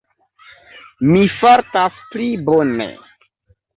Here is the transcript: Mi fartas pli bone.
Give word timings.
Mi 1.09 1.21
fartas 1.35 2.01
pli 2.15 2.31
bone. 2.49 2.89